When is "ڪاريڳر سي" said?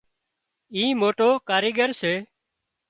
1.49-2.13